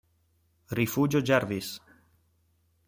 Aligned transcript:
Rifugio 0.79 1.21
Jervis 1.21 1.77